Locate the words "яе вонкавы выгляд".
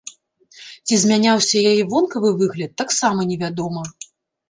1.73-2.75